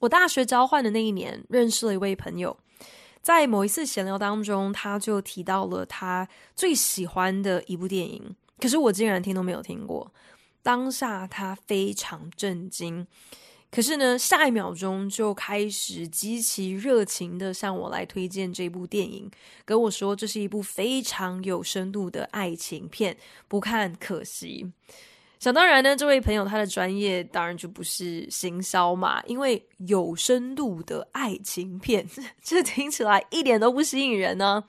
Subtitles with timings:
[0.00, 2.56] 我大学交换的那一年，认识了一位朋友。
[3.22, 10.12] 在某一次闲聊当中，他就提到了他最喜欢的一部电影，可是我竟然听都没有听过。
[10.62, 13.06] 当下他非常震惊，
[13.70, 19.30] 可是呢，下一秒钟就开始极其热情地向我来推荐这部电影，
[19.64, 23.16] 跟我说这是一部非常有深度的爱情片，
[23.48, 24.70] 不看可惜。
[25.38, 32.06] 想当然呢，这位朋友他的专业当然就不是行销嘛，因为有深度的爱情片，
[32.42, 34.64] 这听起来一点都不吸引人呢，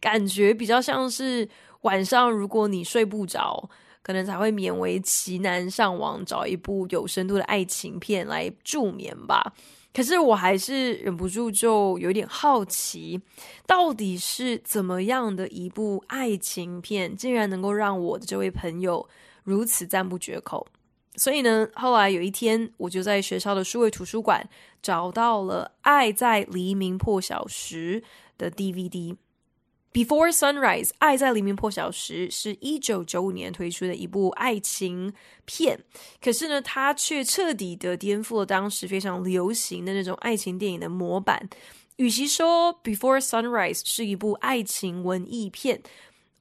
[0.00, 1.48] 感觉比较像是
[1.82, 3.70] 晚上如果你睡不着，
[4.02, 9.54] 可能才会勉为其难上网找一部有深度的爱情片来助眠吧。
[9.94, 13.20] 可是我还是忍不住就有点好奇，
[13.66, 19.08] 到底是怎么样的一部爱情片，竟然能够让我的这位朋友
[19.48, 20.66] 如此赞不绝口，
[21.16, 24.46] 所以呢，后来有一天，我就在学校的数位图书馆
[24.82, 28.02] 找到了《爱在黎明破晓时》
[28.36, 29.16] 的 DVD。
[29.90, 35.14] Before Sunrise，《爱在黎明破晓时》是一九九五年推出的一部爱情
[35.46, 35.82] 片，
[36.20, 41.48] 可是呢，它却彻底的颠覆了当时非常流行的那种爱情电影的模板。
[41.96, 45.82] 与其说 Before Sunrise 是一部爱情文艺片，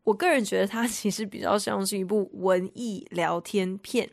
[0.07, 4.09] 我个人觉得它其实比较像是一部文艺聊天片。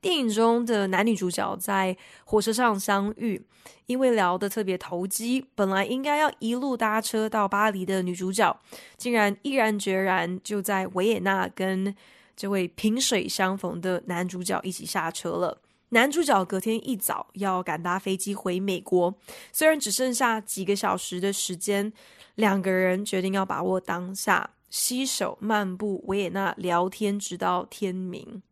[0.00, 3.40] 电影中的男女主角在火车上相遇，
[3.86, 8.58] 因为聊得特别投机，本来应该要一路搭车到巴黎的女主角，
[8.96, 11.94] 竟然毅然决然就在维也纳跟
[12.34, 15.62] 这位萍水相逢的男主角一起下车了。
[15.90, 19.14] 男主角隔天一早要赶搭飞机回美国，
[19.52, 21.92] 虽然只剩下几个小时的时间，
[22.34, 24.50] 两个人决定要把握当下。
[24.70, 28.42] 携手漫步维也纳，聊天直到天明，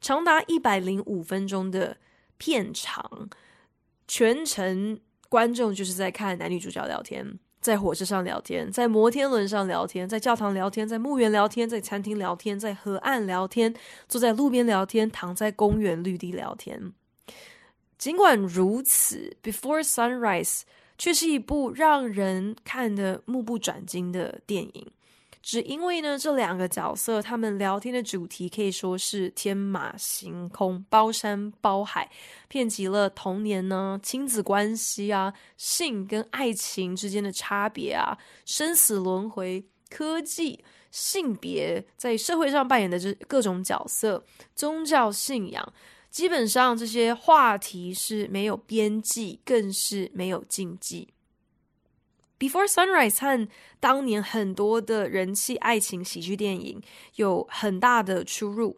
[0.00, 1.96] 长达一百零五分钟的
[2.38, 3.28] 片长，
[4.06, 13.74] 全程观众就是在看男女主角聊天，在火车上聊天，在摩天轮上聊天，在教堂聊天，在墓园聊天，在餐厅聊天，在河岸聊天，
[14.08, 16.92] 坐在路边聊天，躺在公园绿地聊天。
[17.96, 20.60] 尽管如此，《Before Sunrise》
[20.98, 24.90] 却是一部让人看得目不转睛的电影。
[25.44, 32.10] 只因为呢，这两个角色他们聊天的主题可以说是天马行空、包山包海，
[32.48, 38.16] 遍及了童年呢、亲子关系啊、性跟爱情之间的差别啊、
[38.46, 44.24] 生死轮回、科技、性别在社会上扮演的这各种角色、
[44.56, 45.72] 宗教信仰，
[46.10, 51.13] 基本上这些话题是没有边际，更是没有禁忌。
[52.44, 53.48] Before Sunrise 和
[53.80, 56.78] 当年很多的人气爱情喜剧电影
[57.14, 58.76] 有很大的出入。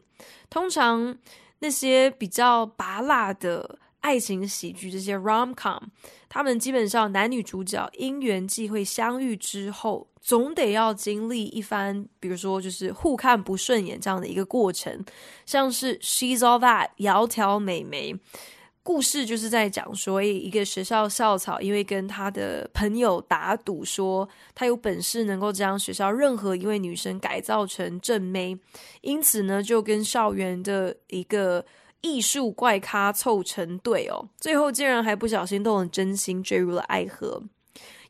[0.49, 1.19] 通常
[1.59, 5.83] 那些比较拔辣的爱情喜剧，这些 rom-com，
[6.29, 15.05] 他们基本上男女主角因缘际会相遇之后，总得要经历一番，比如说就是互看不顺眼这样的一个过程，
[15.45, 18.15] 像是 She's All That，窈窕美眉。
[18.87, 28.57] 故事就是在讲说，一个学校校草因为跟他的朋友打赌，说他有本事能够将学校任何一位女生改造成正妹，
[29.01, 31.67] 因此呢，就跟校园的一个
[32.01, 37.43] 艺术怪咖凑成对哦，最后竟然还不小心动了真心，坠入了爱河。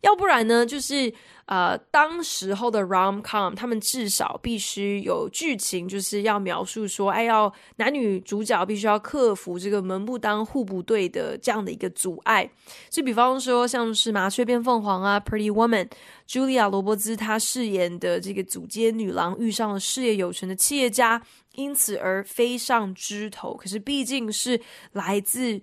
[0.03, 1.13] 要不然呢，就是
[1.47, 12.51] 呃，当时候的 rom-com，他们至少必须有剧情，就是要描述说，哎，要男女主角必须要克服这个门不当户不对的这样的一个阻碍。
[12.91, 15.85] 就比方说，像是《麻雀变凤凰》啊，《Pretty Woman》，
[16.29, 21.23] 茱莉亚·罗伯兹她饰演的这个祖街女郎遇上了事业有成的企业家，
[21.55, 23.55] 因此而飞上枝头。
[23.55, 24.61] 可是毕竟是
[24.93, 25.61] 来自。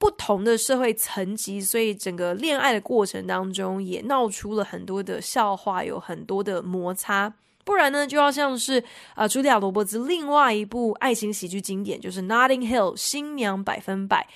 [0.00, 7.34] 不同的社会层级，所以整个恋爱的过程当中也闹出了很多的笑话，有很多的摩擦。
[7.64, 8.82] 不然呢，就要像是
[9.14, 14.26] 啊，茱莉亚·罗伯兹另外一部爱情喜剧经典，就是《Notting Hill》新娘百分百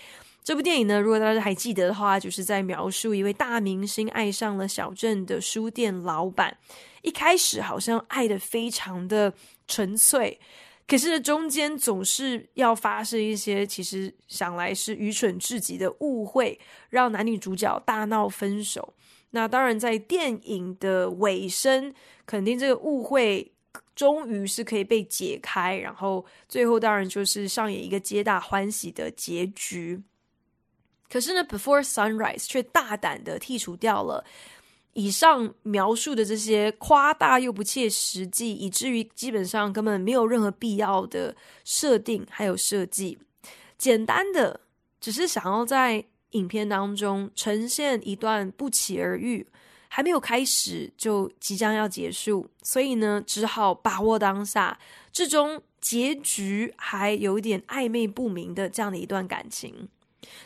[0.44, 1.00] 这部电影呢。
[1.00, 6.58] 如果大家还记得的话，就是在描述一位大明星爱上了小镇的书店老板，
[7.00, 9.32] 一开始好像爱得非常的
[9.66, 10.38] 纯粹。
[10.86, 16.60] 可是中间总是要发生一些其实想来是愚蠢至极的误会，
[16.90, 18.94] 让男女主角大闹分手。
[19.30, 21.92] 那当然，在电影的尾声，
[22.26, 23.52] 肯定这个误会
[23.96, 30.02] 终于是可以被解开，然后最后当然就是上演一个皆大欢喜的结局。
[31.10, 34.24] 可是呢，Before Sunrise 却大胆的剔除掉了
[34.94, 43.18] 以上描述的这些夸大又不切实际，以至于基本上根本没有任何必要的设定还有设计，
[43.76, 44.60] 简单的
[45.00, 49.46] 只是想要在影片当中呈现一段不期而遇，
[49.88, 54.78] 还没有开始就即将要结束，所以呢，只好把握当下，
[55.12, 59.88] 最终结局还有一点暧昧不明的这样的一段感情。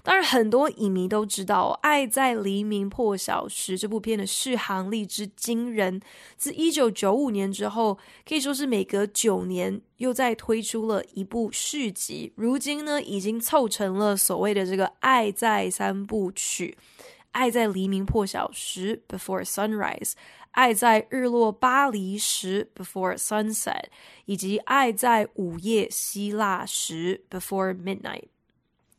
[0.03, 6.01] 当然，很多影迷都知道，《爱在黎明破晓时》这部片的续航力之惊人。
[6.37, 12.33] 自一九九五年之后，可以说是每隔九年又再推出了一部续集。
[12.37, 16.77] 如今呢，已经凑成了所谓的这个《爱在三部曲》：
[17.33, 20.11] 《爱在黎明破晓时》（Before Sunrise）、
[20.53, 23.85] 《爱在日落巴黎时》（Before Sunset）
[24.25, 28.25] 以及《爱在午夜希腊时》（Before Midnight）。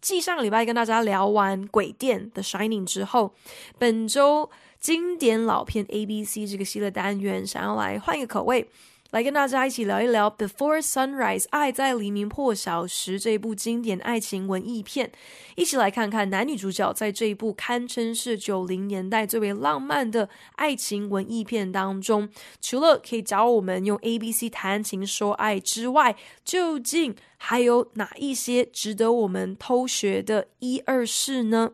[0.01, 3.33] 继上个礼拜跟大家聊完《鬼店》的 Shining 之后，
[3.77, 4.49] 本周
[4.79, 8.67] 经典老片 ABC 这个系列单元，想要来换一个口味。
[9.11, 15.11] 来跟大家一起聊一聊《Before Sunrise》爱在黎明破晓时这一部经典爱情文艺片，
[15.55, 22.29] 一起来看看男女主角在这一部堪称是九零年代最为浪漫的爱情文艺片当中，
[22.61, 26.15] 除了可以教我们用 ABC 谈情说爱之外，
[26.45, 31.71] 究竟还有哪一些值得我们偷学的一二事呢？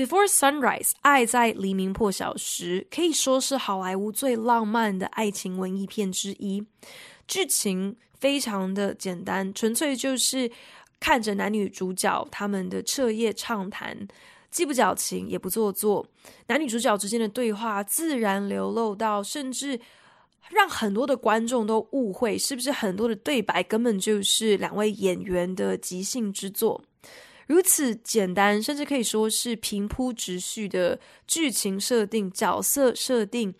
[0.00, 6.64] ？Before Sunrise，爱在黎明破晓时，可以说是好莱坞最浪漫的爱情文艺片之一。
[7.28, 10.50] 剧情非常的简单，纯粹就是
[10.98, 14.08] 看着男女主角他们的彻夜畅谈，
[14.50, 16.06] 既不矫情也不做作。
[16.46, 19.78] 男女主角之间的对话自然流露到，甚至
[20.48, 26.82] 让很多的观众都误会，是不是很多的对白根本就是两位演员的即兴之作。
[27.50, 33.52] 如此简单，甚至可以说是平铺直叙的剧情设定、角色设定，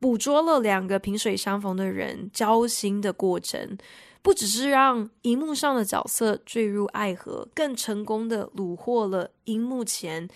[0.00, 3.76] 捕捉了两个萍水相逢的人交心的过程，
[4.22, 10.26] 不只是让荧幕上的角色坠入爱河，更成功的虏获了荧幕前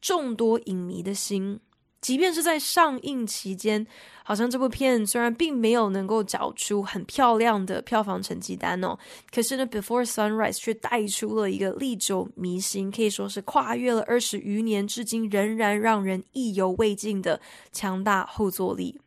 [0.00, 1.60] 众多影迷的心。
[2.04, 3.86] 即便是在上映期间，
[4.24, 8.94] 好像这部片虽然并没有能够缴出很漂亮的票房成绩单哦，
[9.32, 17.40] 可是呢，《Before Sunrise》却带出了一个历久弥新，可以说是跨越了二十余年，至今仍然让人意犹未尽的
[17.72, 19.00] 强大后坐力。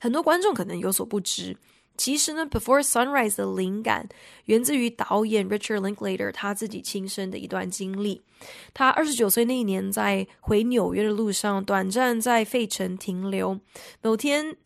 [0.00, 1.54] 很多观众可能有所不知。
[1.96, 4.08] 其实呢，《Before Sunrise》的灵感
[4.46, 8.22] 源自于导演 Richard Linklater 他自己亲身的一段经历。
[8.74, 13.58] 他二十九岁那一年，在回纽约的路上，短暂在费城停留。
[14.02, 14.56] 某天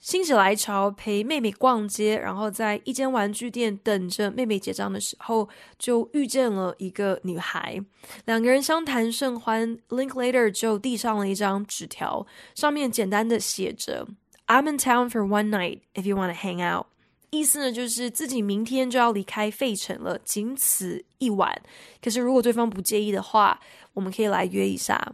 [0.00, 5.46] 心血来潮，陪妹妹逛街，然后在一间玩具店等着妹妹结账的时候，
[5.78, 7.78] 就遇见了一个女孩。
[8.24, 14.08] 两个人相谈甚欢，Linklater 就递上了一张纸条，上面简单的写着。
[14.50, 15.82] I'm in town for one night.
[15.94, 16.86] If you want to hang out，
[17.30, 21.62] 意思呢就是自己明天就要离开费城了，仅此一晚。
[22.02, 23.60] 可是如果对方不介意的话，
[23.92, 25.12] 我们可以来约一下。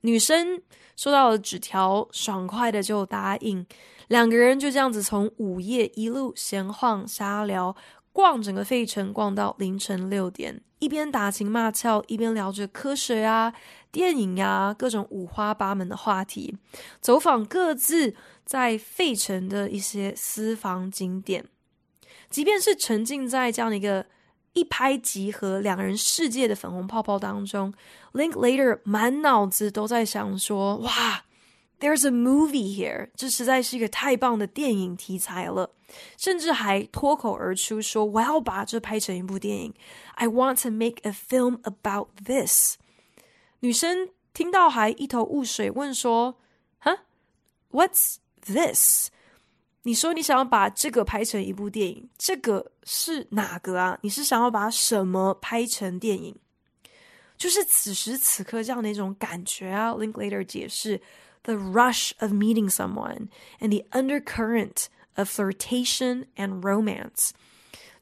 [0.00, 0.60] 女生
[0.96, 3.64] 收到了纸条，爽快的就答应。
[4.08, 7.76] 两个人就这样子从午夜一路闲晃瞎聊，
[8.12, 13.52] 逛整个费城，逛到凌晨六点，一边打情骂俏，一边聊着科学啊、
[13.90, 16.56] 电影啊，各种五花八门的话题，
[17.00, 18.14] 走访各自。
[18.44, 21.46] 在费城的一些私房景点，
[22.28, 24.04] 即便是沉浸在这样的一个
[24.52, 27.72] 一拍即合两人世界的粉红泡泡当中
[28.12, 31.24] ，Linklater 满脑子都在想说：“哇
[31.82, 35.74] ，There's a movie here！” 这实在是一个太棒的电影题材了，
[36.16, 39.74] 甚至还脱口而出说：“我要把这拍成一部电影。
[40.14, 42.76] ”I want to make a film about this。
[43.60, 46.36] 女生听到还一头雾水，问说
[46.78, 47.00] ：“哈
[47.72, 49.06] ，What's？” This，
[49.82, 53.96] 你说你想要把这个拍成一部电影，这个是哪个啊？
[54.02, 56.34] 你是想要把什么拍成电影？
[57.38, 59.92] 就是此时此刻这样的一种感觉啊。
[59.92, 61.00] Linklater 解释
[61.42, 63.28] ：The rush of meeting someone
[63.60, 67.30] and the undercurrent of flirtation and romance，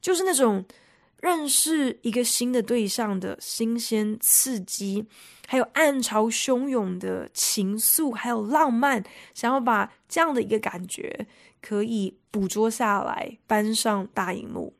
[0.01, 0.65] 就是那种
[1.21, 5.07] 认识一个新的对象的新鲜刺激，
[5.47, 9.05] 还有暗潮汹涌的情愫，还有浪漫，
[9.35, 11.27] 想要把这样的一个感觉
[11.61, 14.75] 可以捕捉下来，搬上大荧幕。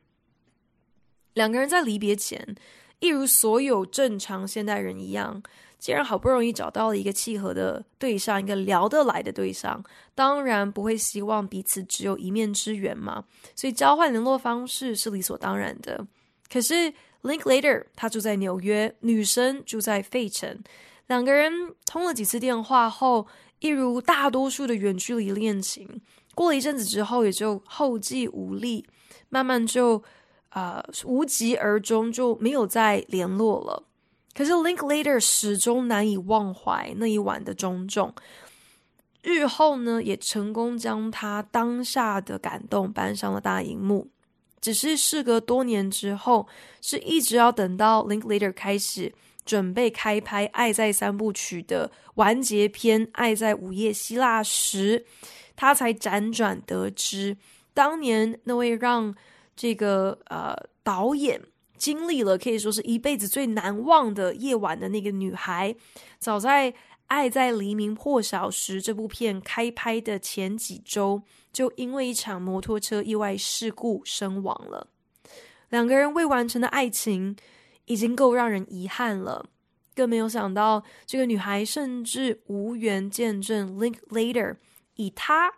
[1.33, 2.55] 两个人在离别前，
[2.99, 5.43] 一如所有正常现代人一样，
[5.81, 9.83] 既然好不容易找到了一个契合的对象，一个聊得来的对象，
[10.13, 13.25] 当然不会希望彼此只有一面之缘嘛。
[13.55, 16.05] 所以交换联络方式是理所当然的。
[16.49, 20.63] 可是 Linklater 他住在纽约，女生住在费城，
[21.07, 21.51] 两个人
[21.87, 23.25] 通了几次电话后，
[23.59, 25.99] 一如大多数的远距离恋情，
[26.35, 28.85] 过了一阵子之后，也就后继无力，
[29.29, 30.03] 慢慢就。
[30.49, 33.83] 啊无疾而终，就没有再联络了。
[34.33, 38.13] 可是 Linklater 始终难以忘怀那一晚的种种，
[39.21, 44.09] 日后呢，也成功将他当下的感动搬上了大荧幕。
[44.61, 46.47] 只是事隔多年之后，
[46.81, 49.11] 是一直要等到 Linklater 开始
[49.43, 55.05] 准备开拍《爱在三部曲》的完结篇《爱在午夜希腊》时，
[55.55, 57.37] 他才辗转得知，
[57.73, 59.13] 当年那位让
[59.55, 61.41] 这个呃，导演
[61.81, 65.75] 经历了可以说是一辈子最难忘的夜晚的那个女孩，
[66.19, 66.71] 早在
[67.07, 74.91] 《爱在黎明破晓时》这部片开拍的前几周，就因为一场摩托车意外事故身亡了。
[75.69, 77.35] 两个人未完成的爱情
[77.85, 79.49] 已经够让人遗憾了，
[79.95, 84.55] 更没有想到这个女孩甚至无缘见证 Linklater
[84.97, 85.51] 以她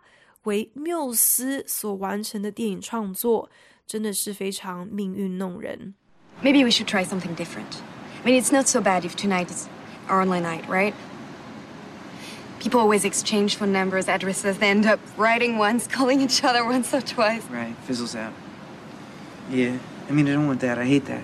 [0.44, 3.50] 为缪斯所完成的电影创作。
[3.86, 5.94] 真的是非常命运弄人。
[6.42, 7.82] Maybe we should try something different.
[8.22, 9.68] I mean, it's not so bad if tonight is
[10.08, 10.94] our only night, right?
[12.58, 16.92] People always exchange phone numbers, addresses, they end up writing once, calling each other once
[16.94, 17.44] or twice.
[17.44, 18.32] Right, fizzles out.
[19.50, 20.78] Yeah, I mean, I don't want that.
[20.78, 21.22] I hate that.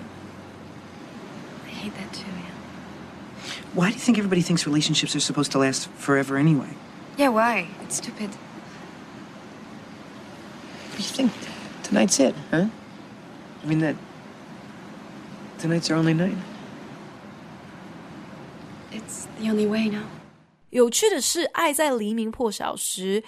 [1.65, 3.51] I hate that too, yeah.
[3.73, 6.69] Why do you think everybody thinks relationships are supposed to last forever anyway?
[7.17, 7.67] Yeah, why?
[7.81, 8.29] It's stupid.
[10.89, 11.31] What do you think?
[11.81, 12.67] Tonight's it, huh?
[13.63, 13.95] I mean that.
[15.61, 16.35] Tonight's our only night.
[18.91, 20.05] It's the only way now.
[20.71, 23.21] 有趣的是，《爱在黎明破晓时》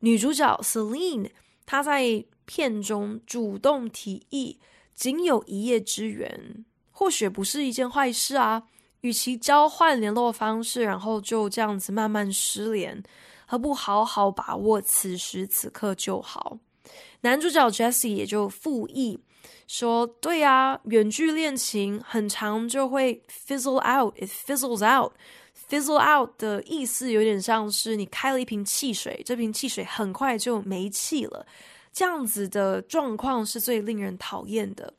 [0.00, 1.30] 女主角 Celine
[1.64, 4.58] 她在片中主动提议，
[4.94, 8.64] 仅有一夜之缘，或许不是一件坏事啊。
[9.00, 13.02] 与其交换联络方式，然后就这样子慢慢失联，
[13.46, 16.58] 何不好好把握此时此刻就好？
[17.22, 19.20] 男主角 Jesse 也就附议
[19.66, 25.12] 说：“对啊，远距恋情很长就会 fizzle out，it fizzles out。
[25.68, 31.46] fizzle out 的意思有点像是你开了一瓶汽水，这瓶汽水很快就没气了，
[31.92, 34.94] 这样子的状况是最令人讨厌的。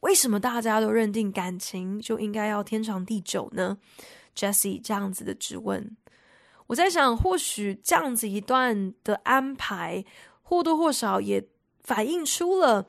[0.00, 3.78] 为什么大家都认定感情就应该要天长地久呢
[4.36, 5.96] ？”Jesse 这样子的质问，
[6.68, 10.04] 我在想，或许这样子一段的安排
[10.42, 11.44] 或多或少也。
[11.86, 12.86] 反映出了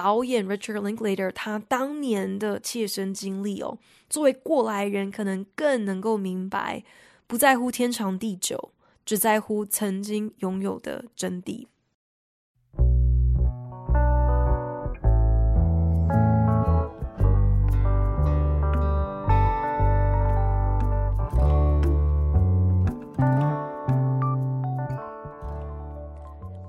[0.00, 3.78] 导演 Richard Linklater 他当年的切身经历哦。
[4.08, 6.84] 作为过来人，可能更能够明白，
[7.26, 8.70] 不在乎天长地久，
[9.04, 11.66] 只在乎曾经拥有的真谛。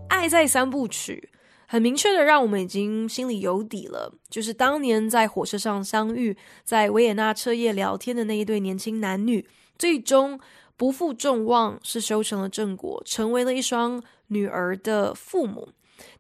[0.08, 1.29] 爱在三部曲。
[1.72, 9.48] 很明确的，让我们已经心里有底了，就是当年在火车上相遇，在维也纳彻夜聊天的那一对年轻男女，
[9.78, 10.40] 最终
[10.76, 15.70] 不负众望，是修成了正果，成为了一双女儿的父母。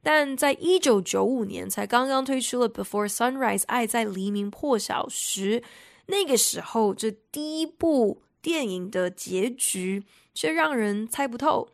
[0.03, 5.63] 但在一九九五年才刚刚推出了《Before Sunrise》爱在黎明破晓时，
[6.05, 10.03] 那个时候这第一部电影的结局
[10.35, 11.69] 却让人猜不透。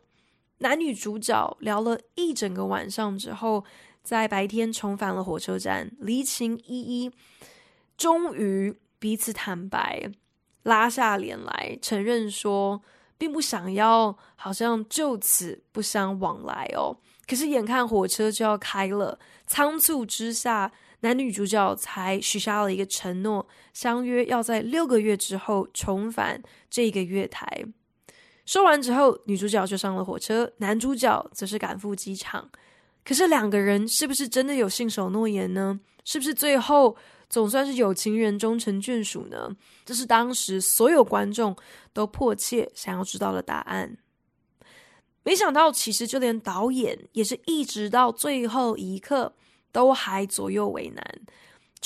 [0.58, 3.64] 男女主角聊了一整个晚上之后，
[4.02, 7.12] 在白天重返了火车站，离情依依，
[7.96, 10.10] 终于彼此坦白，
[10.62, 12.82] 拉下脸来承认说，
[13.18, 16.96] 并不想要，好像就此不相往来哦。
[17.26, 27.66] 可是眼看火车就要开了，仓促之下，男女主角才许下了一个承诺，相约要在六个月之后重返这个月台。
[28.46, 32.48] 说完之后，女主角就上了火车，男主角则是赶赴机场。
[33.04, 35.78] 可是两个人是不是真的有信守诺言呢？
[36.04, 36.96] 是不是最后
[37.28, 39.54] 总算是有情人终成眷属呢？
[39.84, 41.54] 这是当时所有观众
[41.92, 43.96] 都迫切想要知道的答案。
[45.24, 49.34] 没想到，其实就连导演也是一直到最后一刻
[49.72, 51.20] 都还左右为难。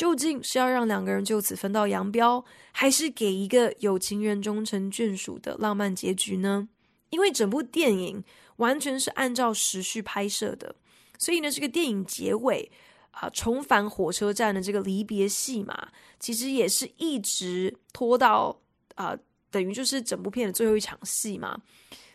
[0.01, 2.43] 究竟是要让两个人就此分道扬镳，
[2.73, 6.71] 还是给一个有情人终成眷属的浪漫结局呢？
[7.11, 8.25] 因为整部电影
[8.57, 10.75] 完全是按照时序拍摄的，
[11.19, 12.73] 所以呢，这个电影结尾
[13.11, 15.89] 啊、重返火车站的这个离别戏嘛，
[16.19, 18.59] 其实也是一直拖到
[18.95, 19.15] 啊、
[19.51, 21.61] 等于就是整部片的最后一场戏嘛。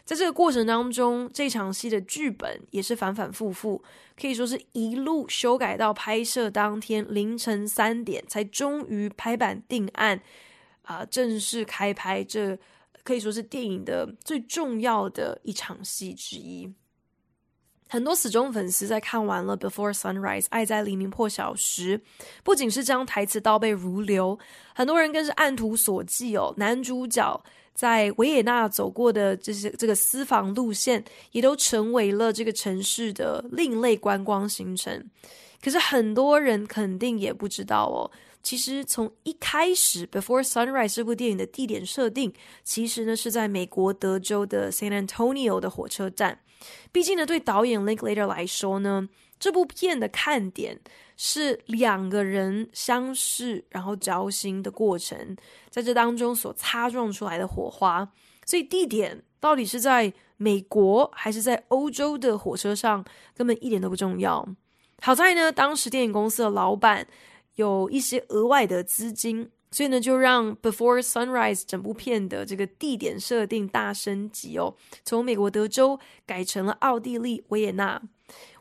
[0.06, 3.84] 在这个过程当中，这场戏的剧本也是反反复复，
[4.18, 10.22] 可以说是一路修改到拍摄当天凌晨三点才终于拍板定案，
[10.84, 12.58] 啊、正式开拍这。
[13.04, 16.74] 可以说是电影的最重要的一场戏之一。
[17.88, 22.02] 很多死忠粉丝在看完了《Before Sunrise》爱在黎明破晓时，
[22.44, 24.40] 不仅是将台词倒背如流，
[24.74, 26.56] 很多人更是按图索骥哦。
[26.58, 27.44] 男主角
[27.76, 31.04] 在维也纳走过的这些这个私房路线，
[31.34, 35.08] 也都成为了这个城市的另类观光行程。
[35.62, 38.10] 可是很多人肯定也不知道哦。
[38.42, 42.32] 其实从一开始，《Before Sunrise》这部电影的地点设定，
[42.64, 46.40] 其实呢是在美国德州的 San Antonio 的火车站。
[46.92, 50.80] 毕竟呢，对导演 Linklater 来说呢，这部片的看点
[51.16, 55.36] 是两个人相识然后交心的过程，
[55.70, 58.12] 在这当中所擦撞出来的火花。
[58.46, 63.04] 所以地点到底是在美国还是在欧洲的火车上，
[63.36, 64.48] 根本一点都不重要。
[65.02, 67.08] 好在呢，当时电影公司的老板。
[67.56, 78.02] 有一些额外的资金，所以呢，就让《Before Sunrise》整部片的这个地点设定大升级哦，从美国德州改成了奥地利维也纳。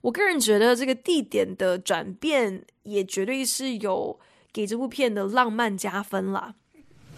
[0.04, 4.20] 我个人觉得这个地点的转变也绝对是有
[4.52, 6.56] 给这部片的浪漫加分啦。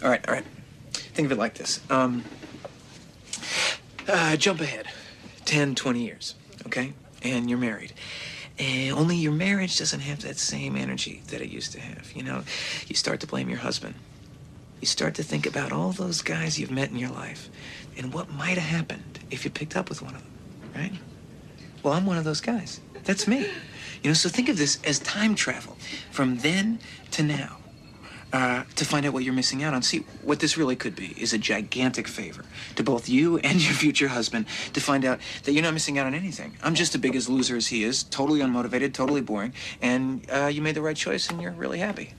[0.00, 0.44] All right, all right.
[1.14, 1.80] Think of it like this.
[1.88, 2.22] Um,
[4.08, 4.86] uh, jump ahead
[5.44, 6.34] 10, 20 years,
[6.66, 6.92] okay?
[7.22, 7.92] And you're married.
[8.58, 12.12] And only your marriage doesn't have that same energy that it used to have.
[12.12, 12.42] You know,
[12.88, 13.94] you start to blame your husband.
[14.80, 17.48] You start to think about all those guys you've met in your life
[17.96, 20.30] and what might have happened if you picked up with one of them,
[20.74, 20.92] right?
[21.83, 22.79] Well, I'm one of those guys.
[23.03, 23.47] That's me.
[24.03, 25.77] You know, so think of this as time travel
[26.11, 26.79] from then
[27.11, 27.57] to now.
[28.33, 29.81] Uh, to find out what you're missing out on.
[29.81, 32.43] See, what this really could be is a gigantic favor
[32.75, 36.07] to both you and your future husband to find out that you're not missing out
[36.07, 36.57] on anything.
[36.61, 40.47] I'm just as big as loser as he is, totally unmotivated, totally boring, and uh,
[40.47, 42.15] you made the right choice and you're really happy.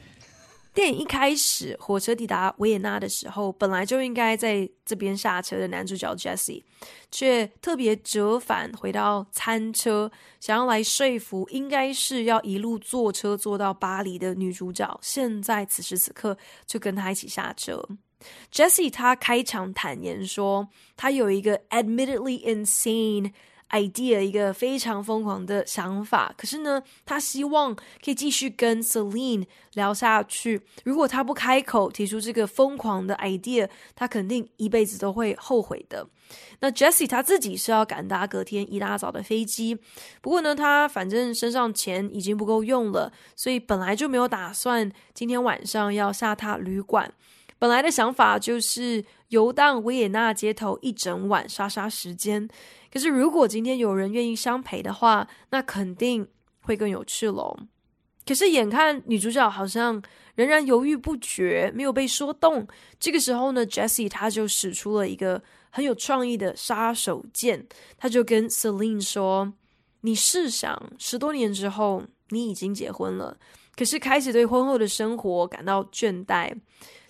[0.79, 6.63] 电影一开始，火车抵达维也纳的时候，本来就应该在这边下车的男主角 Jesse，
[7.11, 17.85] 却特别折返回到餐车，想要来说服应该是要一路坐车坐到巴黎的女主角，现在此时此刻就跟他一起下车。
[18.53, 23.33] Jesse 他开场坦言说，他有一个 admittedly insane。
[23.71, 30.63] Idea 一个非常疯狂的想法，可是呢，他希望可以继续跟 Celine 聊下去。
[30.85, 36.07] 如果他不开口提出这个疯狂的 idea，他肯定一辈子都会后悔的。
[36.61, 39.79] 那 Jessie 他自己是要赶搭隔天一大早的飞机，
[40.21, 47.13] 不过呢，他反正身上钱已经不够用了，所以本来就没有打算今天晚上要下榻旅馆。
[47.59, 52.49] 本来的想法就是游荡维也纳街头一整晚，杀杀时间。
[52.93, 56.27] 可是，如果今天有人愿意相陪的话，那肯定
[56.61, 57.59] 会更有趣喽。
[58.25, 60.01] 可是，眼看女主角好像
[60.35, 62.67] 仍然犹豫不决，没有被说动。
[63.01, 67.65] 这个时候呢，Jessie 她就使出了一个很有创意的杀手锏，
[67.97, 69.53] 她就跟 Celine 说
[70.03, 73.37] ：“你试想，十多年之后，你已经结婚了，
[73.75, 76.55] 可是开始对婚后的生活感到倦怠。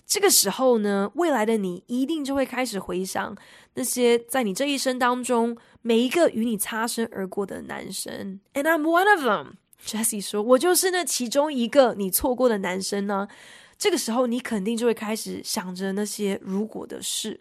[0.09, 3.37] 这个时候呢，未来的你一定就会开始回想。”
[3.75, 13.27] 那些在你这一生当中每一个与你擦身而过的男生，and I'm one of them，Jesse 说：“我就是那其中一个你错过的男生呢。”
[13.77, 17.39] 这个时候，你肯定就会开始想着那些如果的事。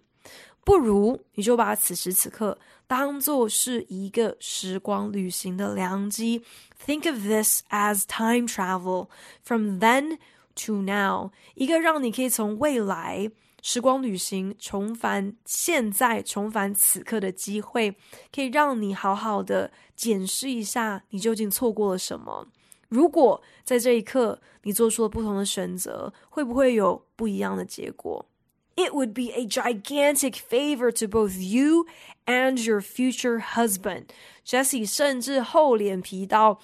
[0.63, 6.45] 不如你就把此时此刻当做是一个时光旅行的良机。
[6.87, 9.09] Think of this as time travel
[9.43, 10.19] from then
[10.65, 13.31] to now，一个让你可以从未来。
[13.61, 17.97] 时光旅行，重返现在，重返此刻的机会，
[18.33, 22.47] 可以让你好好的检视一下，你究竟错过了什么。
[22.89, 28.25] 如果在这一刻你做出了不同的选择，会不会有不一样的结果
[28.77, 31.87] ？It would be a gigantic favor to both you
[32.27, 34.05] and your future husband.
[34.47, 36.61] Jessie 甚至厚脸皮到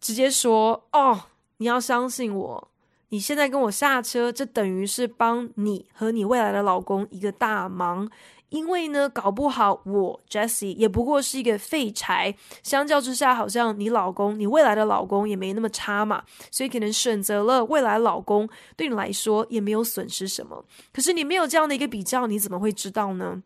[0.00, 1.26] 直接说：“哦，
[1.58, 2.68] 你要相信我。”
[3.10, 8.10] 你现在跟我下车，这等于是帮你和你未来的老公一个大忙。
[8.50, 20.64] 因为呢，搞不好我 Jessie 也不过是一个废柴，相较之下，好像你老公、你未来的老公也没那么差嘛，所以可能选择了未来老公，对你来说也没有损失什么。
[20.94, 23.42] 可是你没有这样的一个比较，你怎么会知道呢？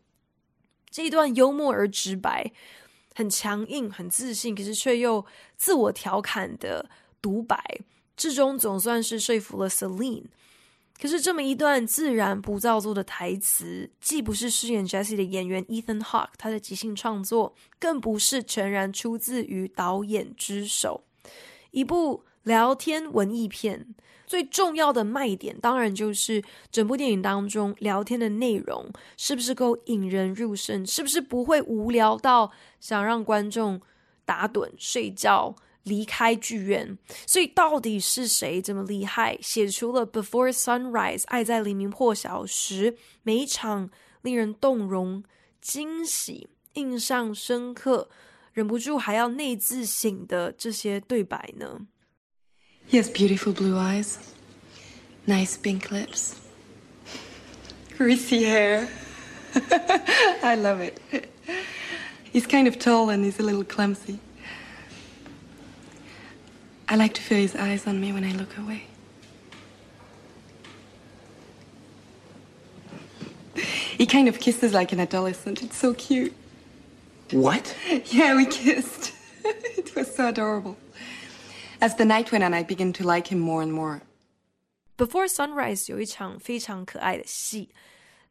[0.89, 2.53] 这一段幽默而直白、
[3.13, 5.25] 很强硬、很自信，可是却又
[5.57, 6.89] 自我调侃的
[7.21, 7.61] 独白，
[8.23, 10.23] 至终总算是说服了 Celine。
[10.97, 21.03] 可是这么一段自然不造作的台词，既不是饰演 Jesse 的演员 Ethan Hawke 他的即兴创作，更不是全然出自于导演之手。
[21.71, 23.93] 一部聊天文艺片，
[24.25, 33.81] 最重要的卖点当然就是整部电影当中聊天的内容是不是够引人入胜，是不是不会无聊到想让观众
[34.23, 35.53] 打盹睡觉。
[35.83, 43.89] 离开剧院，所以到底是谁这么厉害，写出了《Before Sunrise》爱在黎明破晓时，每一场
[44.21, 45.23] 令人动容、
[45.61, 48.09] 惊喜、印象深刻，
[48.53, 51.87] 忍不住还要内自省的这些对白呢
[52.89, 54.15] ？He has beautiful blue eyes,
[55.25, 56.33] nice pink lips,
[57.97, 58.87] greasy hair.
[60.41, 60.95] I love it.
[62.31, 64.19] He's kind of tall and he's a little clumsy.
[66.88, 68.86] I like to feel his eyes on me when I look away.
[73.98, 75.62] He kind of kisses like an adolescent.
[75.62, 76.32] It's so cute.
[77.32, 77.76] What?
[78.12, 79.12] Yeah, we kissed.
[79.44, 80.76] it was so adorable.
[81.80, 84.02] As the night went on, I began to like him more and more.
[84.96, 87.68] Before Sunrise 有一场非常可爱的戏，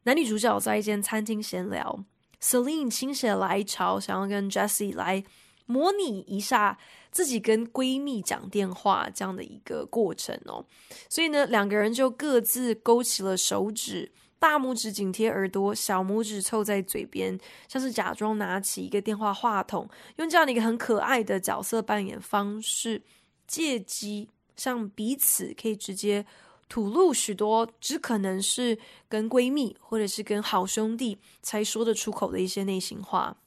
[0.02, 2.04] 男女主角在一间餐厅闲聊，
[2.42, 5.24] Celine 心血来潮想要跟 Jessie 来
[5.65, 6.77] 模拟一下。
[7.11, 10.65] 自己跟闺蜜讲电话这样的一个过程哦，
[11.07, 23.03] 所以呢，两个人就各自勾起了手指，大拇指紧贴耳朵，小拇指凑在嘴边，像是假装拿起一个电话话筒，用这样的一个很可爱的角色扮演方式，
[23.45, 26.25] 借机向彼此可以直接
[26.67, 28.75] 吐露许多只可能是
[29.07, 33.37] 跟闺蜜或者是跟好兄弟才说得出口的一些内心话。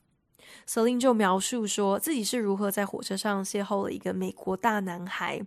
[0.69, 5.41] Celine 就描述说自己是如何在火车上邂逅了一个美国大男孩，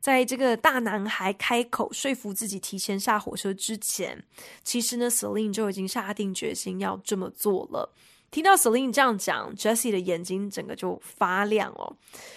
[0.00, 4.22] 在这个大男孩开口说服自己提前下火车之前，
[4.62, 7.92] 其实呢，Celine 就已经下定决心要这么做了。
[8.30, 11.96] 听到 Celine 这样讲，Jessie 的眼睛整个就发亮哦。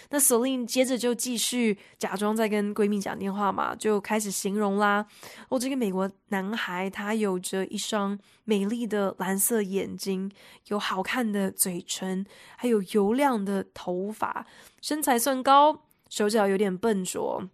[0.10, 5.06] 那 Celine 接着就继续假装在跟闺蜜讲电话嘛，就开始形容啦。
[5.50, 10.32] 哦，这个美国男孩他有着一双美丽的蓝色眼睛，
[10.70, 12.26] 有好看的嘴唇，
[12.58, 14.48] 还有油亮的头发，
[14.82, 17.48] 身材算高，手脚有点笨拙。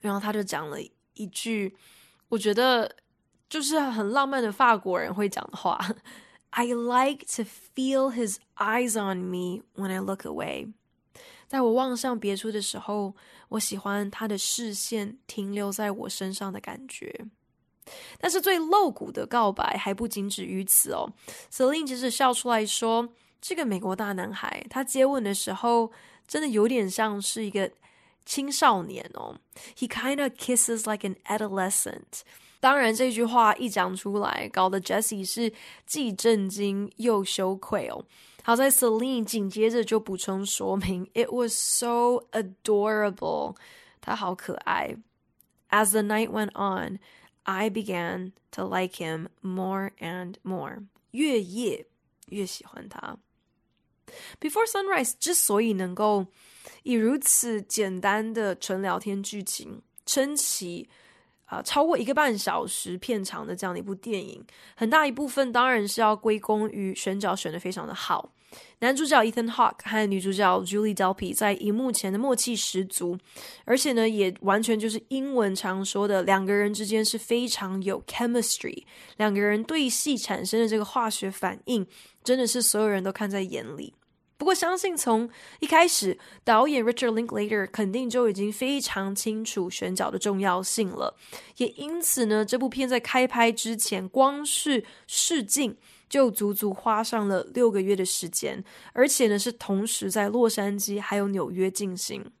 [0.00, 0.78] 然后他就讲了
[1.14, 1.76] 一句，
[2.30, 2.96] 我觉得
[3.48, 5.78] 就是很浪漫的法国人会讲的话。
[6.56, 10.72] I like to feel his eyes on me when I look away。
[11.48, 13.14] 在我望向别处的时候，
[13.48, 17.26] 我喜欢他的视线停留在我身上的感觉。
[18.18, 21.12] 但是最露骨的告白还不仅止于此哦。
[21.52, 23.08] Celine 其实笑出来说
[23.42, 25.90] ：“这个美国大男孩，他接吻的时候
[26.26, 27.70] 真的有点像是一个
[28.24, 29.38] 青少年哦。
[29.76, 32.22] He kind of kisses like an adolescent。”
[32.63, 35.53] 当然，这句话一讲出来，搞得 Jessie 是
[35.85, 38.03] 既震惊又羞愧哦。
[38.43, 43.55] 好在 Celine 紧接着就补充说明：“It was so adorable，
[44.01, 44.95] 他好可爱。”
[45.69, 46.99] As the night went on,
[47.43, 50.83] I began to like him more and more。
[51.11, 51.85] 越夜
[52.27, 53.17] 越喜欢他。
[54.41, 56.25] Before Sunrise 之所以能够
[56.83, 60.89] 以如此简单的纯聊天剧情撑起。
[61.54, 68.30] 啊，超过一个半小时片长的这样的一部电影，很大一部分当然是要归功于选角选的非常的好。
[68.78, 73.18] 男主角 Ethan Hawke 和女主角 Julie Delpy 在荧幕前的默契十足，
[73.64, 78.84] 而且呢，也完全就是英文常说的两个人之间是非常有 chemistry，
[79.16, 81.84] 两个人对戏产生的这个化学反应，
[82.22, 83.92] 真的是所有人都看在眼里。
[84.36, 91.16] 不过，相信从一开始，导演 Richard Linklater 肯定就已经非常清楚选角的重要性了。
[91.58, 95.76] 也因此呢，这部片在开拍之前，光是试镜
[96.08, 102.32] 就足足花上了六个月的时间，而且呢，是同时在洛杉矶还有纽约进行。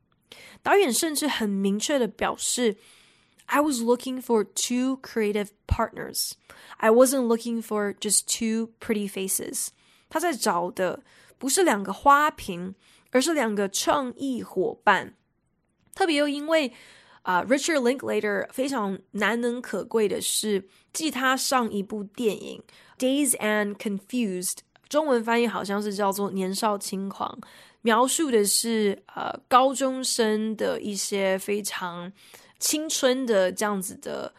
[0.64, 2.76] 导演甚至很明确的表示
[3.46, 6.32] ：“I was looking for two creative partners.
[6.78, 9.68] I wasn't looking for just two pretty faces.”
[10.10, 11.04] 他在找的。
[11.38, 12.74] 不是两个花瓶，
[13.10, 15.14] 而是两个创意伙伴。
[15.94, 16.72] 特别又因为，
[17.22, 22.62] 啊、，Richard Linklater 非常难能可贵的是，继他上一部电影
[23.00, 24.52] 《Days and Confused》，
[24.88, 27.38] 中文翻译好像是叫做《年少轻狂》，
[27.82, 32.12] 描述的是呃高中生的一些非常
[32.58, 34.34] 青春的这样子的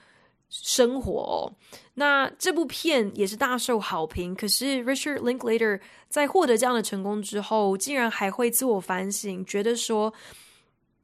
[0.64, 1.52] 生活哦。
[1.96, 10.14] 那这部片也是大受好评，可是 Richard Linklater 在获得这样的成功之后，竟然还会自我反省，觉得说。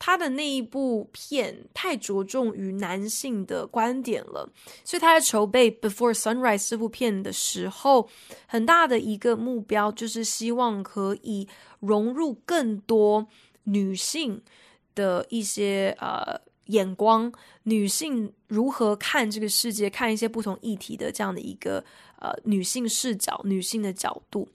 [0.04, 4.52] 他的那一部片太着重于男性的观点了，
[4.84, 8.10] 所以他在筹备《Before Sunrise》这部片的时候，
[8.48, 11.48] 很大的一个目标就是希望可以
[11.82, 13.28] 融入更多
[13.66, 14.42] 女性
[14.96, 17.32] 的一些呃眼光，
[17.64, 21.84] 女性如何看这个世界，看一些不同议题的这样的一个
[22.20, 24.48] 呃女性视角、女性的角度。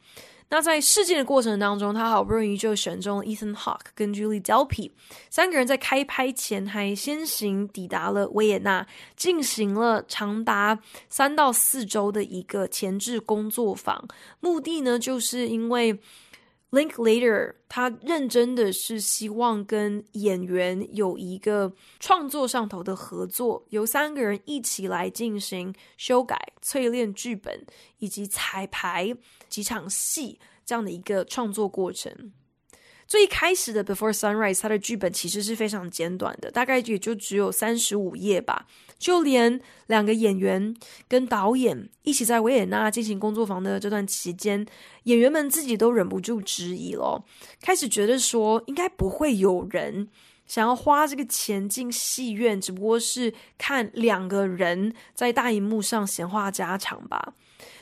[0.48, 4.92] 那在试镜的过程当中，他好不容易就选中了 Ethan Hawke 跟 Julie Delpy
[5.28, 14.06] 三个人，在开拍前还先行抵达了维也纳，进行了长达三到四周的一个前置工作坊。
[14.38, 15.98] 目的呢，就是因为
[16.70, 27.64] Linklater 他认真的是希望跟演员有一个创作上头的合作，由三个人一起来进行修改、淬炼剧本
[27.98, 29.16] 以及彩排。
[29.48, 32.32] 几场戏这样的一个创作过程，
[33.06, 38.66] 最开始的《Before Sunrise》它的剧本其实是非常简短的，大概也就只有三十五页吧。
[38.98, 40.74] 就连两个演员
[41.06, 44.66] 跟导演一起在维也纳进行工作坊的这段期间，
[45.04, 47.22] 演员们自己都忍不住质疑了，
[47.60, 50.08] 开始觉得说应该不会有人
[50.46, 57.34] 想要花这个钱进戏院，只不过是看两个人在大荧幕上闲话家常吧。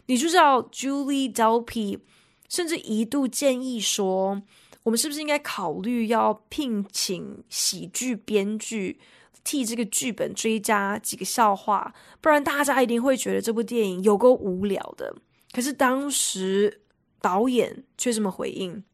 [0.07, 2.01] 女主角 Julie Delpy
[2.49, 4.43] 甚至一度建议说
[4.85, 9.01] ：“我们是不是应该考虑要聘请喜剧编剧，
[9.43, 11.93] 替这个剧本追加几个笑话？
[12.21, 15.17] 不然大家一定会觉得这部电影有够无聊的。”
[15.53, 16.83] 可是当时
[17.21, 18.85] 导演却这么回应：“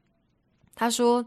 [0.76, 1.26] 他说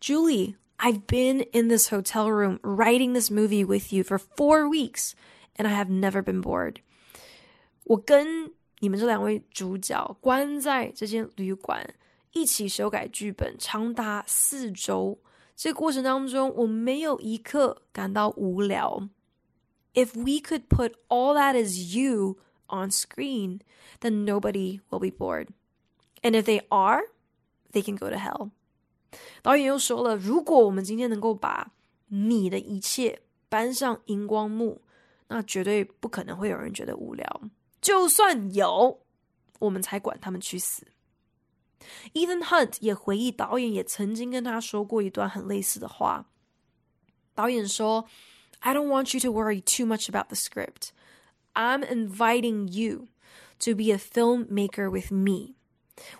[0.00, 5.12] ，Julie, I've been in this hotel room writing this movie with you for four weeks,
[5.56, 6.76] and I have never been bored。”
[7.84, 11.94] 我跟你们这两位主角关在这间旅馆，
[12.32, 15.18] 一起修改剧本，长达四周。
[15.56, 19.08] 这个过程当中，我没有一刻感到无聊。
[19.94, 22.38] If we could put all that as you
[22.68, 23.60] on screen,
[24.00, 25.48] then nobody will be bored.
[26.22, 27.02] And if they are,
[27.72, 28.50] they can go to hell.
[29.42, 31.72] 导演又说了，如果我们今天能够把
[32.08, 34.82] 你的一切搬上荧光幕，
[35.28, 37.40] 那绝对不可能会有人觉得无聊。
[37.80, 39.00] 就算有，
[39.58, 40.86] 我们才管他们去死。
[42.12, 46.26] Ethan Hunt 也回忆，导演也曾经跟他说过一段很类似的话。
[47.34, 48.06] 导演说
[48.60, 50.88] ：“I don't want you to worry too much about the script.
[51.54, 53.08] I'm inviting you
[53.60, 55.54] to be a filmmaker with me.”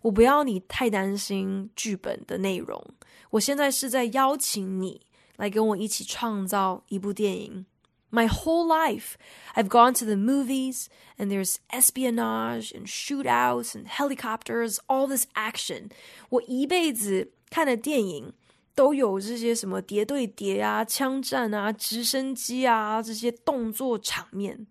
[0.02, 2.84] 我不要你太担心剧本的内容，
[3.30, 5.02] 我现在是在邀请你
[5.36, 7.66] 来跟我一起创造一部电影。
[8.13, 9.17] My whole life,
[9.55, 10.87] I've gone to the movies,
[11.17, 15.89] and there's espionage and shootouts and helicopters, all this action.
[16.29, 18.33] 我一辈子看的电影
[18.75, 24.67] 都有这些什么谍对谍啊、枪战啊、直升机啊这些动作场面。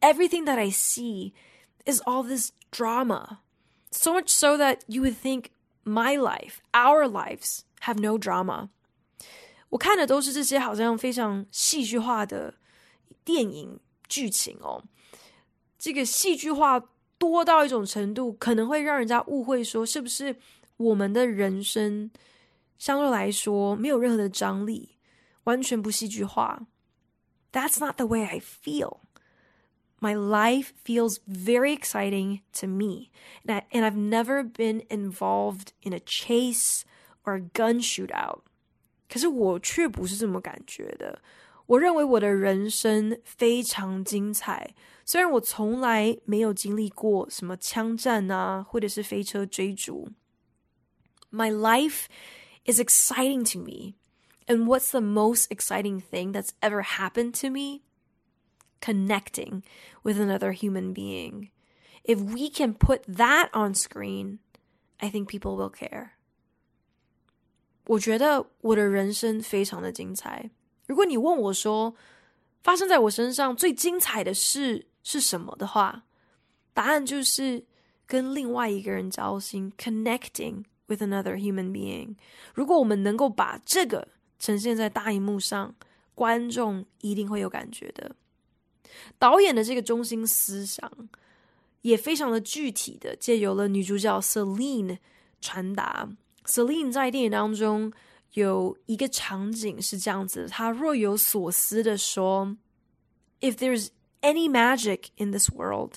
[0.00, 1.32] Everything that I see
[1.86, 3.38] is all this drama.
[3.90, 5.46] So much so that you would think
[5.84, 8.68] my life, our lives, have no drama.
[9.70, 12.54] 我看的都是这些好像非常戏剧化的。
[13.24, 14.82] 电影剧情哦，
[15.78, 16.82] 这个戏剧化
[17.18, 20.36] 多到一种程度，可能会让人家误会说，是不是
[20.76, 22.10] 我们的人生
[22.78, 24.96] 相对来说没有任何的张力，
[25.44, 26.66] 完全不戏剧化？
[27.52, 28.98] That's not the way I feel.
[29.98, 33.10] My life feels very exciting to me,
[33.44, 36.82] and, I, and I've never been involved in a chase
[37.24, 38.40] or a gun shootout.
[39.08, 41.22] 可是我却不是这么感觉的。
[41.70, 50.08] 我认为我的人生非常精彩，虽然我从来没有经历过什么枪战啊，或者是飞车追逐。
[51.30, 52.06] My life
[52.64, 53.94] is exciting to me,
[54.46, 57.82] and what's the most exciting thing that's ever happened to me?
[58.80, 59.62] Connecting
[60.02, 61.48] with another human being.
[62.04, 64.38] If we can put that on screen,
[64.98, 66.10] I think people will care.
[67.86, 70.50] 我觉得我的人生非常的精彩。
[70.91, 71.95] 如果你问我说，
[72.61, 76.03] 发生在我身上最精彩的事是什么的话，
[76.73, 77.63] 答案就是
[78.05, 82.17] 跟另外一个人交心，connecting with another human being。
[82.53, 85.73] 如果我们能够把这个呈现在大荧幕上，
[86.13, 88.13] 观众一定会有感觉的。
[89.17, 90.91] 导演的这个中心思想
[91.83, 94.97] 也非常的具体的借由了女主角 Celine
[95.39, 96.09] 传达。
[96.45, 97.93] Celine 在电影当中
[98.32, 102.56] 有一个场景是这样子，她若有所思的说：“
[103.40, 103.88] If there's
[104.20, 105.94] any magic in this world,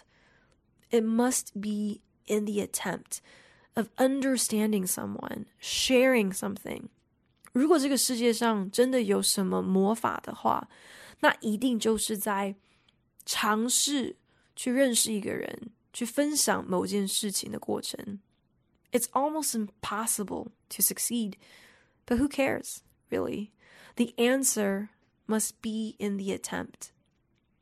[0.89, 3.17] it must be in the attempt
[3.73, 6.89] of understanding someone, sharing something。”
[7.51, 10.69] 如果这个世界上真的有什么魔法的话，
[11.19, 12.55] 那一定就是在。
[13.25, 14.15] 尝试
[14.55, 18.19] 去认识一个人，去分享某件事情的过程。
[18.91, 21.33] It's almost impossible to succeed,
[22.05, 23.51] but who cares, really?
[23.95, 24.89] The answer
[25.27, 26.89] must be in the attempt.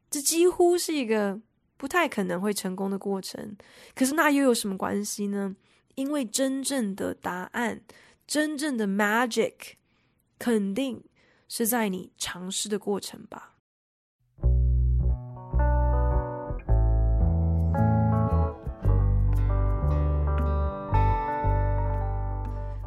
[0.09, 1.41] 这几乎是一个
[1.75, 3.57] 不太可能会成功的过程。
[3.93, 5.55] 可是那又有什么关系呢？
[5.95, 7.81] 因为真正的答案，
[8.25, 9.73] 真正的 magic，
[10.39, 11.03] 肯定
[11.49, 13.50] 是在你尝试的过程吧。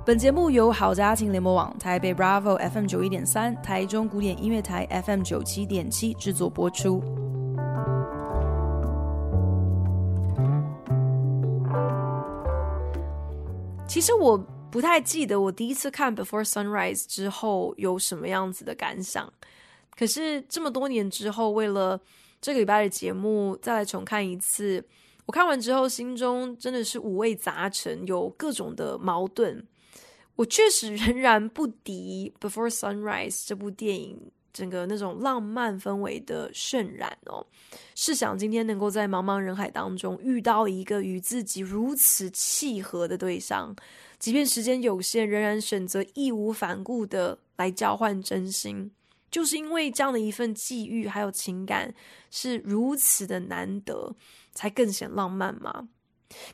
[0.05, 7.01] 本节目由好家庭联盟网、台北 Bravo FM 九一点三、台中古典音乐台 FM 九七点七制作播出。
[13.87, 14.37] 其实我
[14.69, 19.33] 不太记得我第一次看《Before Sunrise》之后有什么样子的感想，
[19.97, 21.99] 可是这么多年之后，为了
[22.39, 24.85] 这个礼拜的节目再来重看一次，
[25.25, 29.65] 我看完之后心中真的是五味杂陈，有各种的矛盾。
[30.35, 37.45] 我确实 仍然不敌《Before Sunrise》这部电影整个那种浪漫氛围的渲染哦。
[37.93, 43.75] 试想今天能够在茫茫人海当中遇到一个与自己如此契合的对象，
[44.17, 48.91] 即便时间有限，仍然选择义无反顾的来交换真心，
[49.29, 51.93] 就是因为这样的一份际遇还有情感
[52.31, 54.15] 是如此的难得，
[54.53, 55.89] 才更显浪漫嘛。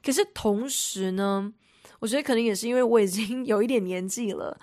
[0.04, 1.54] 可是同时呢，
[2.02, 4.60] 我觉得可能也是因为我已经 有一点年纪了，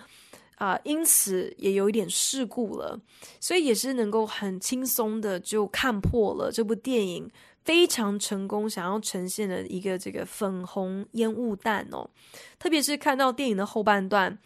[0.56, 3.00] 啊、因此也有一点世故了，
[3.38, 7.30] 所以也是能够很轻松的就看破了这部电影
[7.64, 12.10] 非常成功想要呈现的一个这个粉红烟雾弹哦，
[12.58, 14.36] 特别是看到电影的后半段，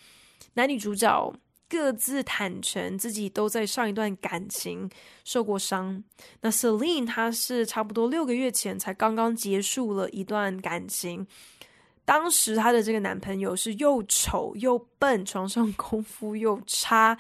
[0.55, 1.33] 男女主角
[1.69, 4.91] 各自坦诚自己都在上一段感情
[5.25, 6.05] 受过伤，
[6.43, 11.27] 那 Celine 她是差不多六个月前才刚刚结束了一段感情。
[12.05, 17.17] 当时她的这个男朋友是又丑又笨，床上功夫又差。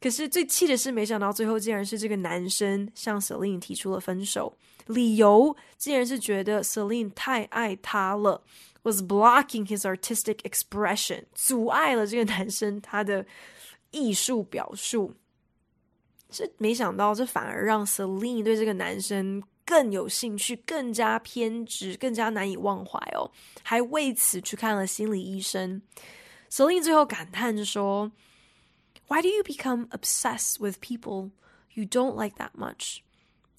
[0.00, 8.42] 可是最气的是，没想到最后竟然是这个男生向 Celine 提出了分手，理由竟然是觉得 Celine 太爱他了
[8.82, 13.26] ，was blocking his artistic expression，阻碍了这个男生他的
[13.90, 15.14] 艺术表述。
[16.30, 19.42] 这没想到，这反而让 Celine 对这个男生。
[19.68, 23.30] 更有兴趣，更加偏执，更加难以忘怀哦，
[23.62, 25.82] 还为此去看了心理医生。
[26.50, 28.10] Celine 最后感叹着说
[29.08, 31.32] ：“Why do you become obsessed with people
[31.74, 33.00] you don't like that much？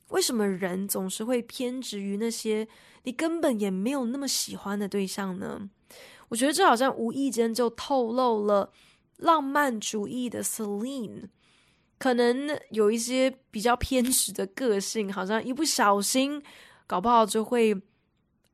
[0.08, 2.68] 为什么人总是会偏执于那些
[3.04, 5.70] 你根本也没有那么喜欢的对象呢？”
[6.30, 8.72] 我觉得这好像无意间就透露了
[9.18, 11.30] 浪漫主义的 Celine。
[12.00, 16.42] 可能有一些比较偏执的个性，好像一不小心，
[16.88, 17.80] 搞不好就会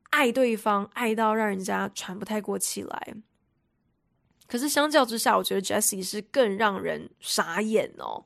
[0.10, 3.16] 爱对方，爱到让人家喘不太过气来。
[4.48, 8.26] 可是相较之下，我觉得 Jessie 是更让人傻眼哦。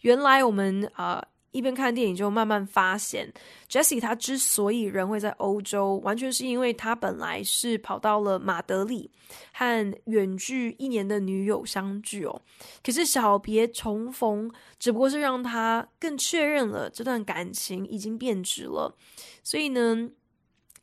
[0.00, 1.26] 原来我们啊。
[1.52, 3.32] 一边看电影就慢慢发现
[3.68, 9.10] ，Jesse 他之所以人会在欧洲，完全是因为他本来是跑到了马德里
[9.52, 12.42] 和远距一年的女友相聚哦。
[12.84, 18.96] 可是小别重逢，只不过是让他更确认了这段感情已经变质了。
[19.42, 20.08] 所以呢，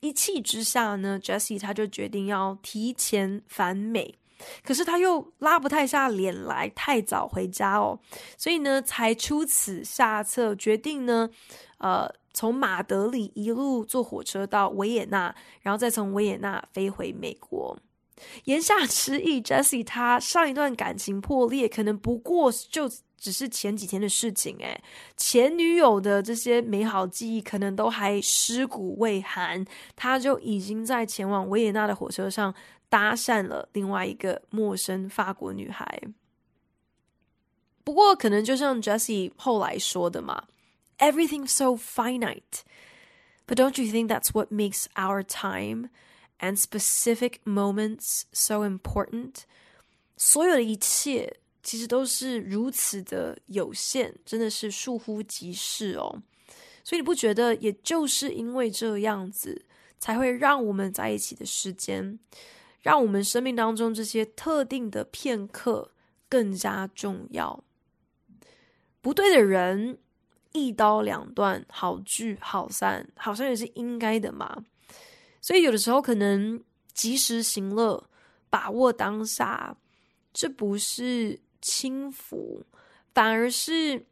[0.01, 4.15] 一气之下呢，Jesse 他就决定要提前返美。
[4.63, 7.99] 可是他又拉不太下脸来，太早回家哦，
[8.37, 11.29] 所以呢，才出此下策，决定呢，
[11.79, 17.77] 呃，从马德里一路坐火车到维也纳，然后再从维也纳飞回美国。
[18.45, 24.81] 言下之意，Jesse 他上一段感情破裂，可能不过就只是前几天的事情，诶，
[25.15, 29.63] 前女友的这些美好记忆可能都还尸骨未寒，
[29.95, 32.53] 他就已经在前往维也纳的火车上。
[32.89, 36.01] 搭讪了另外一个陌生法国女孩，
[37.83, 40.47] 不过可能就像 Jesse 后来说的嘛
[40.97, 42.61] ，Everything so finite,
[43.45, 45.89] but don't you think that's what makes our time
[46.39, 49.43] and specific moments so important？
[50.15, 56.23] 所有的一切其实都是如此的有限，真的是倏忽即逝哦。
[56.83, 59.65] 所以你不觉得，也就是因为这样子，
[59.99, 62.17] 才会让我们在一起的时间，
[62.87, 65.91] 让我们生命当中这些特定的片刻
[66.29, 67.61] 更加重要。
[69.01, 69.97] 不对的人，
[70.53, 74.63] 一刀两断，好聚好散，好像也是应该的嘛。
[75.41, 76.63] 所以有的时候可能
[76.93, 78.09] 及时行乐，
[78.49, 79.75] 把握当下，
[80.31, 82.65] 这不是轻浮，
[83.13, 84.05] 反而是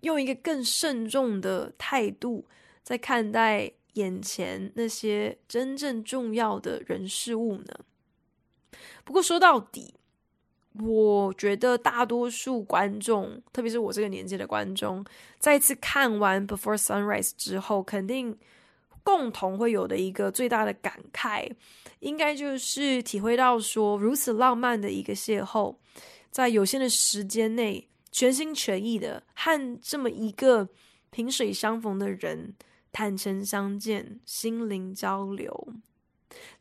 [0.00, 2.48] 用一个更慎重的态度
[2.82, 3.74] 在看待。
[3.98, 7.80] 眼前那些真正重要的人事物呢？
[9.04, 9.92] 不过说到底，
[10.80, 15.04] 我觉得大多数观众，特别是我这个年纪的观众，
[15.38, 18.38] 再次看完《Before Sunrise》之后，肯定
[19.02, 21.50] 共同会有的一个最大的感慨，
[22.00, 25.74] 应该就是体会到说，如此浪漫的一个邂逅，
[26.30, 30.68] 在有限的时间内，全心全意的和这么一个
[31.10, 32.54] 萍水相逢的人。
[32.90, 35.74] 坦诚相见，心灵交流，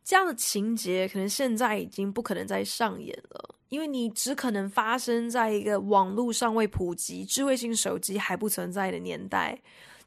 [0.04, 9.60] 这样的情节可能现在已经不可能再上演了，因为你只可能发生在一个网络尚未普及、智慧型手机还不存在的年代。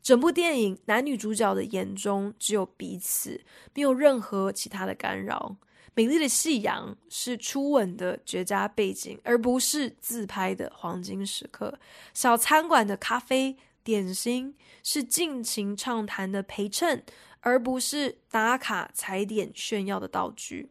[0.03, 3.41] 整部电影男女主角的眼中只有彼此，
[3.75, 5.57] 没有任何其他的干扰。
[5.95, 11.79] 美丽的夕阳是初吻的绝佳背景，而不是自拍的黄金时刻。
[12.15, 13.57] 小餐馆的咖啡。
[13.83, 17.03] 点心是尽情畅谈的陪衬，
[17.41, 20.71] 而不是打卡踩点炫耀的道具。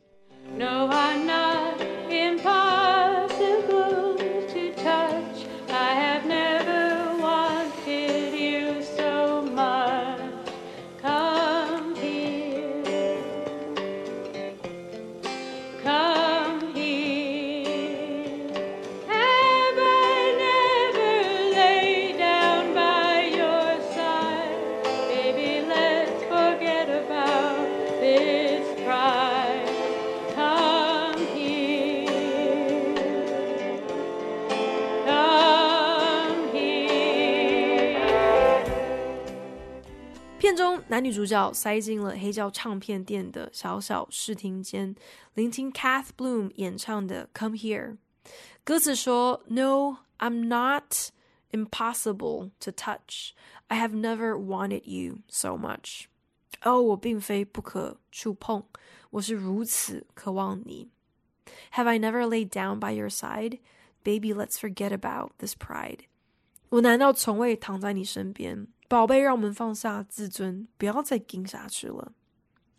[40.99, 44.95] 男女主角塞进了黑胶唱片店的小小视听间，
[45.35, 47.93] 聆听 Kath Bloom 演唱的《Come Here》。
[48.65, 51.11] 歌词说：“No, I'm not
[51.51, 53.31] impossible to touch.
[53.69, 56.05] I have never wanted you so much.”
[56.63, 58.65] 哦，我并非不可触碰，
[59.11, 60.91] 我是如此渴望你。
[61.73, 63.59] Have I never laid down by your side?
[64.03, 66.01] Baby, let's forget about this pride.
[66.71, 68.67] 我难道从未躺在你身边？
[68.90, 72.12] 宝贝，让我们放下自尊，不要再撑下去了。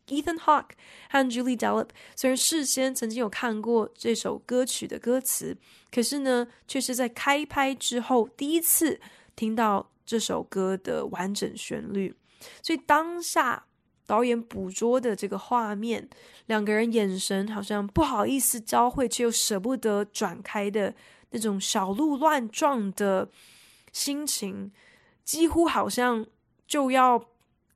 [0.09, 0.71] Ethan Hawke
[1.09, 5.57] 和 Julie Delp 虽然事先曾经有看过这首歌曲的歌词，
[5.93, 9.01] 可是呢，却是在开拍之后第一次
[9.37, 12.13] 听到这首歌的完整旋律。
[12.61, 13.67] 所以当下
[14.05, 16.11] 导演捕捉的这个画面，
[16.47, 20.93] 两个人眼神好像不好意思交汇，却又舍不得转开的
[21.31, 23.29] 那种小鹿乱撞的
[23.93, 24.73] 心情。
[25.25, 26.27] 几乎好像
[26.67, 27.25] 就要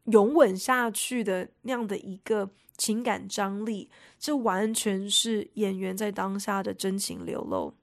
[0.05, 7.75] 永稳下去的那样的一个情感张力，这完全是演员在当下的真情流露。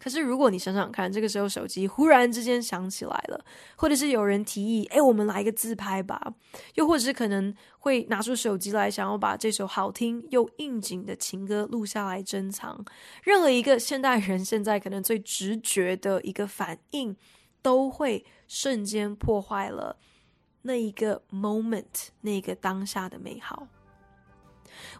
[0.00, 3.44] 可是如果你想想看，这个时候手机忽然之间响起来了，
[3.74, 6.34] 或者是有人提议，哎，我们来一个自拍吧，
[6.76, 12.84] 又或者是可能会拿出手机来，想要把这首好听又应景的情歌录下来珍藏。
[13.24, 17.16] 任何一个现代人现在可能最直觉的一个反应，
[17.62, 19.96] 都会瞬间破坏了
[20.62, 23.66] 那一个 moment，那个当下的美好。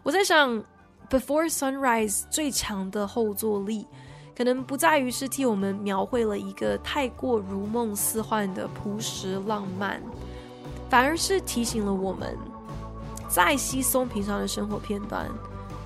[0.03, 0.63] 我在想
[1.09, 3.87] ，Before Sunrise 最强的后坐力，
[4.35, 10.01] 可能不在于是替我们描绘了一个太过如梦似幻的朴实浪漫，
[10.89, 12.37] 反而是提醒了我们，
[13.27, 15.29] 再稀松平常的生活片段，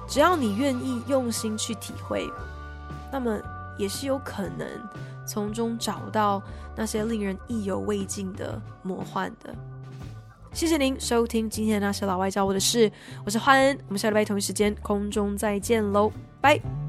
[0.07, 2.29] 只要你愿意用心去体会，
[3.11, 3.39] 那么
[3.77, 4.67] 也是有可能。
[5.25, 6.41] 从中找到
[6.75, 9.55] 那些令人意犹未尽的魔幻的。
[10.51, 12.91] 谢谢您收听今天的那些老外教我的事，
[13.25, 16.82] 我是欢恩，我们下礼拜同一时间空中再见喽，拜。